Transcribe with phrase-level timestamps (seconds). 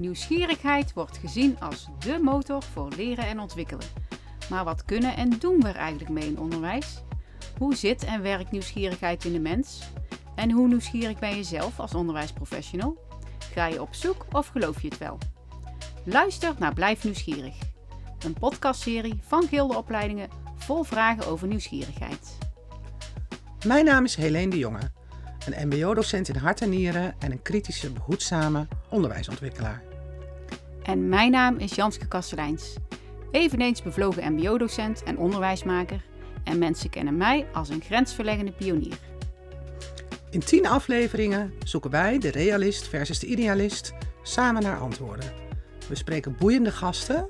[0.00, 3.86] Nieuwsgierigheid wordt gezien als dé motor voor leren en ontwikkelen.
[4.50, 7.02] Maar wat kunnen en doen we er eigenlijk mee in onderwijs?
[7.58, 9.90] Hoe zit en werkt nieuwsgierigheid in de mens?
[10.34, 12.98] En hoe nieuwsgierig ben je zelf als onderwijsprofessional?
[13.52, 15.18] Ga je op zoek of geloof je het wel?
[16.04, 17.54] Luister naar Blijf Nieuwsgierig.
[18.24, 22.38] Een podcastserie van Gilde Opleidingen vol vragen over nieuwsgierigheid.
[23.66, 24.90] Mijn naam is Helene de Jonge,
[25.48, 29.89] een mbo-docent in hart en nieren en een kritische, behoedzame onderwijsontwikkelaar.
[30.82, 32.74] En mijn naam is Janske Kastelijns,
[33.30, 36.04] eveneens bevlogen mbo-docent en onderwijsmaker.
[36.44, 38.98] En mensen kennen mij als een grensverleggende pionier.
[40.30, 45.32] In tien afleveringen zoeken wij, de realist versus de idealist, samen naar antwoorden.
[45.88, 47.26] We spreken boeiende gasten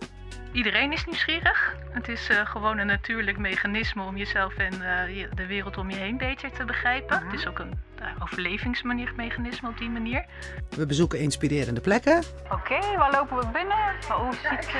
[0.52, 1.76] Iedereen is nieuwsgierig.
[1.90, 5.96] Het is uh, gewoon een natuurlijk mechanisme om jezelf en uh, de wereld om je
[5.96, 7.16] heen beter te begrijpen.
[7.16, 7.30] Mhm.
[7.30, 10.24] Het is ook een uh, overlevingsmechanisme op die manier.
[10.68, 12.22] We bezoeken inspirerende plekken.
[12.44, 13.94] Oké, okay, waar lopen we binnen?
[14.08, 14.70] Hoe ziet...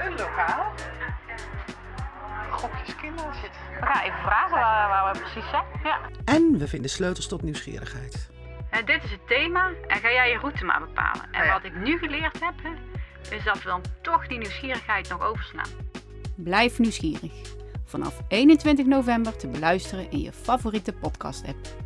[0.00, 0.72] Een lokaal.
[2.50, 3.50] Gokjes kinderen zit.
[3.80, 5.64] We gaan even vragen waar, waar we precies zijn.
[5.82, 5.98] Ja.
[6.24, 8.30] En we vinden sleutels tot nieuwsgierigheid.
[8.84, 11.28] dit is het thema en ga jij je route maar bepalen.
[11.32, 11.52] En Ja.
[11.52, 12.54] wat ik nu geleerd heb,
[13.30, 15.68] is dat we dan toch die nieuwsgierigheid nog overslaan.
[16.36, 17.32] Blijf nieuwsgierig.
[17.84, 21.85] Vanaf 21 november te beluisteren in je favoriete podcast-app.